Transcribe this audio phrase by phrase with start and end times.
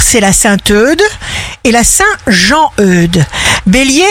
[0.00, 1.02] c'est la Sainte Eude
[1.64, 3.24] et la Saint Jean-Eude.
[3.66, 4.06] Bélier,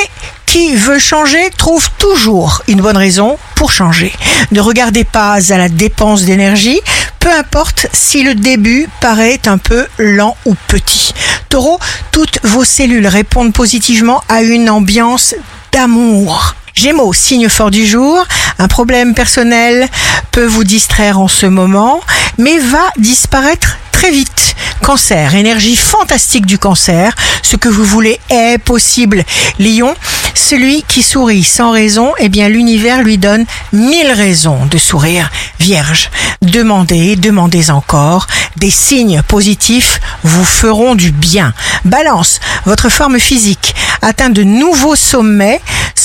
[0.46, 4.14] qui veut changer trouve toujours une bonne raison pour changer.
[4.52, 6.80] Ne regardez pas à la dépense d'énergie,
[7.20, 11.14] peu importe si le début paraît un peu lent ou petit.
[11.50, 11.80] Taureau,
[12.12, 15.34] toutes vos cellules répondent positivement à une ambiance
[15.72, 16.56] d'amour.
[16.76, 18.24] Gémeaux, signe fort du jour,
[18.60, 19.88] un problème personnel
[20.32, 22.02] peut vous distraire en ce moment,
[22.38, 24.49] mais va disparaître très vite.
[24.82, 29.24] Cancer, énergie fantastique du cancer, ce que vous voulez est possible.
[29.60, 29.94] Lion,
[30.34, 35.30] celui qui sourit sans raison, eh bien l'univers lui donne mille raisons de sourire.
[35.60, 36.10] Vierge,
[36.42, 38.26] demandez, demandez encore.
[38.56, 41.54] Des signes positifs vous feront du bien.
[41.86, 45.62] Balance, votre forme physique atteint de nouveaux sommets.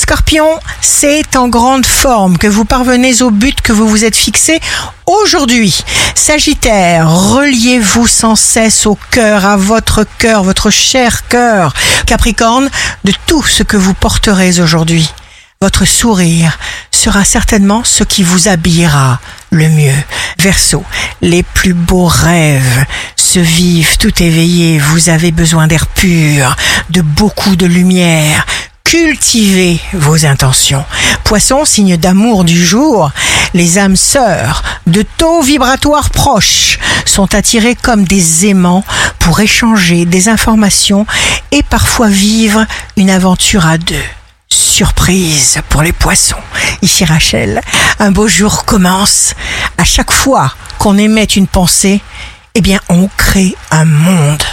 [0.07, 4.59] Scorpion, c'est en grande forme que vous parvenez au but que vous vous êtes fixé
[5.07, 5.83] aujourd'hui.
[6.13, 11.73] Sagittaire, reliez-vous sans cesse au cœur, à votre cœur, votre cher cœur.
[12.05, 12.69] Capricorne,
[13.03, 15.11] de tout ce que vous porterez aujourd'hui.
[15.59, 16.59] Votre sourire
[16.91, 19.19] sera certainement ce qui vous habillera
[19.49, 20.03] le mieux.
[20.37, 20.83] Verseau,
[21.21, 24.77] les plus beaux rêves se vivent tout éveillés.
[24.77, 26.55] Vous avez besoin d'air pur,
[26.91, 28.45] de beaucoup de lumière.
[28.85, 30.85] Cultivez vos intentions.
[31.23, 33.11] Poisson, signe d'amour du jour,
[33.55, 38.85] les âmes sœurs de taux vibratoires proches sont attirées comme des aimants
[39.17, 41.07] pour échanger des informations
[41.51, 43.95] et parfois vivre une aventure à deux.
[44.49, 46.35] Surprise pour les poissons.
[46.83, 47.61] Ici Rachel,
[47.99, 49.33] un beau jour commence.
[49.79, 52.01] À chaque fois qu'on émet une pensée,
[52.53, 54.43] eh bien on crée un monde.